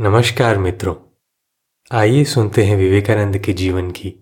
नमस्कार 0.00 0.58
मित्रों। 0.58 0.94
आइए 1.92 2.24
सुनते 2.24 2.62
हैं 2.64 2.76
विवेकानंद 2.76 3.38
के 3.38 3.52
जीवन 3.52 3.90
की 3.90 4.12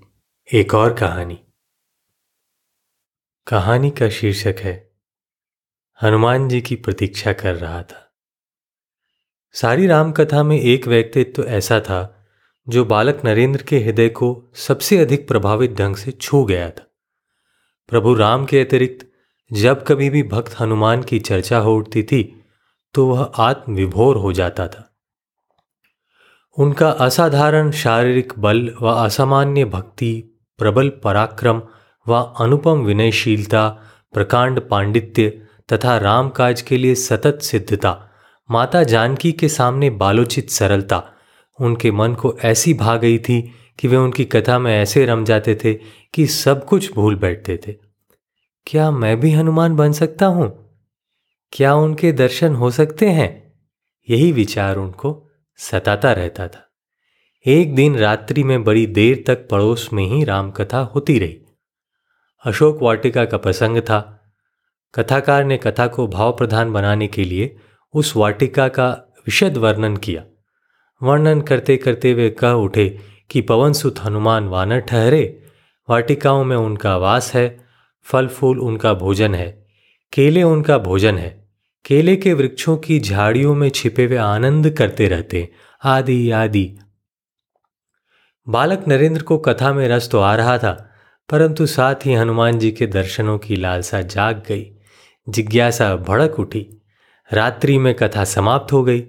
एक 0.54 0.74
और 0.74 0.94
कहानी। 0.94 1.38
कहानी 3.46 3.90
का 3.90 4.08
शीर्षक 4.08 4.56
है, 4.58 4.90
हनुमान 6.02 6.48
जी 6.48 6.60
की 6.60 6.76
प्रतीक्षा 6.76 7.32
कर 7.32 7.54
रहा 7.54 7.82
था। 7.82 8.16
सारी 9.52 9.86
राम 9.86 10.12
कथा 10.12 10.42
में 10.42 10.60
एक 10.60 10.86
व्यक्तित्व 10.86 11.42
तो 11.42 11.48
ऐसा 11.48 11.80
था, 11.80 12.26
जो 12.68 12.84
बालक 12.84 13.22
नरेंद्र 13.24 13.62
के 13.62 13.78
हृदय 13.78 14.08
को 14.08 14.50
सबसे 14.54 14.98
अधिक 14.98 15.28
प्रभावित 15.28 15.72
ढंग 15.72 15.96
से 15.96 16.12
छू 16.12 16.44
गया 16.44 16.70
था। 16.70 16.86
प्रभु 17.88 18.14
राम 18.14 18.46
के 18.46 18.60
अतिरिक्त, 18.60 19.06
जब 19.52 19.84
कभी 19.86 20.10
भी 20.10 20.22
भक्त 20.22 20.60
हनुमान 20.60 21.02
की 21.02 21.20
चर्चा 21.20 21.58
हो 21.58 21.76
उठती 21.76 22.02
थी 22.02 22.44
तो 22.94 23.06
वह 23.06 23.22
आत्मविभोर 23.22 24.16
हो 24.16 24.32
जाता 24.32 24.68
था। 24.68 24.84
उनका 26.58 26.90
असाधारण 26.90 27.70
शारीरिक 27.70 28.32
बल 28.38 28.74
व 28.80 28.86
असामान्य 28.86 29.64
भक्ति, 29.64 30.40
प्रबल 30.58 30.88
पराक्रम 30.88 31.62
व 32.08 32.12
अनुपम 32.14 32.80
विनयशीलता, 32.80 33.68
प्रकांड 34.12 34.60
पांडित्य 34.60 35.42
तथा 35.72 35.98
रामकाज 35.98 36.62
के 36.62 36.76
लिए 36.76 36.94
सतत 36.94 37.38
सिद्धता, 37.42 38.10
माता 38.50 38.82
जानकी 38.82 39.32
के 39.32 39.48
सामने 39.48 39.90
बालोचित 39.90 40.50
सरलता, 40.50 41.02
उनके 41.60 41.90
मन 41.90 42.14
को 42.14 42.38
ऐसी 42.44 42.74
भा 42.74 42.96
गई 42.96 43.18
थी 43.18 43.52
कि 43.78 43.88
वे 43.88 43.96
उनकी 43.96 44.24
कथा 44.24 44.58
में 44.58 44.78
ऐसे 44.78 45.06
रम 45.06 45.24
जाते 45.24 45.54
थे 45.64 45.74
कि 46.14 46.26
सब 46.26 46.64
कुछ 46.64 46.94
भूल 46.94 47.14
बैठते 47.14 47.60
थे। 47.66 47.72
क्या 48.66 48.90
मैं 48.90 49.20
भी 49.20 49.30
हनुमान 49.30 49.76
बन 49.76 49.92
सकता 49.92 50.26
हूँ? 50.26 50.78
क्या 51.52 51.74
उनके 51.74 52.12
दर्शन 52.12 52.54
हो 52.54 52.70
सकते 52.70 53.06
हैं? 53.06 53.52
यही 54.10 54.32
विचार 54.32 54.76
उनको 54.76 55.24
सताता 55.58 56.12
रहता 56.12 56.48
था। 56.48 56.64
एक 57.46 57.74
दिन 57.74 57.96
रात्रि 57.96 58.42
में 58.42 58.64
बड़ी 58.64 58.86
देर 58.86 59.24
तक 59.26 59.48
पड़ोस 59.48 59.92
में 59.92 60.04
ही 60.06 60.24
रामकथा 60.24 60.78
होती 60.78 61.18
रही। 61.18 61.38
अशोक 62.44 62.82
वाटिका 62.82 63.24
का 63.24 63.38
प्रसंग 63.38 63.78
था। 63.78 64.22
कथाकार 64.94 65.44
ने 65.44 65.56
कथा 65.56 65.86
को 65.86 66.06
भाव 66.06 66.32
प्रधान 66.32 66.72
बनाने 66.72 67.06
के 67.06 67.24
लिए 67.24 67.56
उस 67.94 68.16
वाटिका 68.16 68.68
का 68.68 68.88
विशद 69.26 69.56
वर्णन 69.56 69.96
किया। 69.96 70.24
वर्णन 71.02 71.40
करते 71.40 71.76
करते 71.76 72.14
वे 72.14 72.30
कह 72.30 72.50
उठे 72.50 72.98
कि 73.30 73.40
पवन 73.40 73.72
सुत 73.72 73.98
हनुमान 73.98 74.48
वानर 74.48 74.80
ठहरे। 74.80 75.42
वाटिकाओं 75.88 76.44
में 76.44 76.56
उनका 76.56 76.96
वास 76.96 77.34
है 77.34 77.66
फल 78.06 78.28
फूल 78.28 78.58
उनका 78.58 78.94
भोजन 78.94 79.34
है, 79.34 79.66
केले 80.12 80.42
उनका 80.42 80.78
भोजन 80.78 81.18
है। 81.18 81.47
केले 81.84 82.16
के 82.16 82.32
वृक्षों 82.32 82.76
की 82.76 83.00
झाड़ियों 83.00 83.54
में 83.54 83.68
छिपे 83.68 84.04
हुए 84.04 84.16
आनंद 84.16 84.70
करते 84.70 85.08
रहते। 85.08 85.48
आदि 85.84 86.30
आदि। 86.30 86.78
बालक 88.48 88.84
नरेंद्र 88.88 89.22
को 89.22 89.38
कथा 89.38 89.72
में 89.72 89.88
रस 89.88 90.08
तो 90.10 90.20
आ 90.20 90.34
रहा 90.36 90.58
था, 90.58 90.90
परंतु 91.28 91.66
साथ 91.66 91.94
ही 91.94 92.14
हनुमान 92.14 92.58
जी 92.58 92.70
के 92.70 92.86
दर्शनों 92.86 93.38
की 93.38 93.56
लालसा 93.56 94.00
जाग 94.00 94.42
गई। 94.48 94.70
जिज्ञासा 95.28 95.96
भड़क 95.96 96.38
उठी। 96.40 96.66
रात्रि 97.32 97.78
में 97.78 97.94
कथा 97.94 98.24
समाप्त 98.24 98.72
हो 98.72 98.82
गई। 98.84 99.04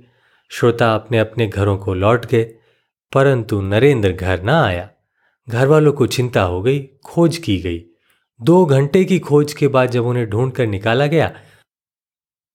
श्रोता 0.52 0.94
अपने 0.96 1.20
अपने 1.20 1.48
घरों 1.48 1.78
को 1.78 1.94
लौट 1.94 2.26
गए, 2.26 2.44
परंतु 3.14 3.62
नरेंद्र 3.62 4.12
घर 4.12 4.42
ना 4.42 4.64
आया। 4.64 4.90
घर 5.50 5.68
वालों 5.68 5.94
को 5.94 6.08
चिंता 6.08 6.42
हो 6.42 6.62
गई, 6.62 6.80
खोज 7.06 7.38
की 7.38 7.58
गई। 7.58 7.86
दो 8.42 8.66
घंटे 8.66 9.06
की 9.06 9.20
खोज 9.20 9.54
के 9.54 9.68
बाद 9.68 9.90
जब 9.90 10.06
उन्हें 10.06 10.30
ढूंढ 10.30 10.52
कर 10.52 10.68
निकाला 10.68 11.06
गया 11.06 11.32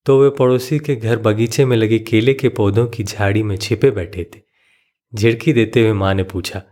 तो 0.06 0.18
वे 0.22 0.30
पड़ोसी 0.30 0.78
के 0.78 0.94
घर 0.96 1.18
बगीचे 1.18 1.64
में 1.64 1.76
लगे 1.76 1.98
केले 1.98 2.34
के 2.34 2.48
पौधों 2.48 2.86
की 2.86 3.04
झाड़ी 3.04 3.42
में 3.42 3.56
छिपे 3.56 3.90
बैठे 3.90 4.24
थे। 4.34 4.40
झिड़की 5.12 5.52
देते 5.52 5.80
हुए 5.80 5.92
माँ 5.92 6.14
ने 6.14 6.22
पूछा, 6.22 6.62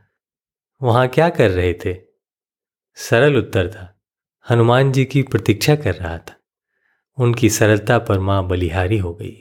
वहाँ 0.80 1.08
क्या 1.08 1.28
कर 1.28 1.50
रहे 1.50 1.72
थे? 1.74 1.94
सरल 2.96 3.36
उत्तर 3.36 3.70
था, 3.70 4.00
हनुमान 4.50 4.92
जी 4.92 5.04
की 5.04 5.22
प्रतीक्षा 5.22 5.76
कर 5.76 5.94
रहा 5.94 6.18
था। 6.18 6.36
उनकी 7.18 7.50
सरलता 7.50 7.98
पर 7.98 8.18
माँ 8.18 8.46
बलिहारी 8.48 8.98
हो 8.98 9.14
गई। 9.14 9.36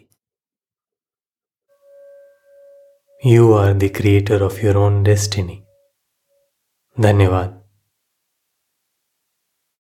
You 3.26 3.54
are 3.54 3.74
the 3.74 3.92
creator 3.96 4.44
of 4.44 4.66
your 4.66 4.78
own 4.78 5.04
destiny 5.04 5.64
धन्यवाद। 6.98 7.61